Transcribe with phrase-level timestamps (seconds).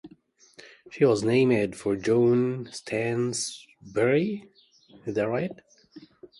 [0.89, 4.49] She was named for John Stansbury.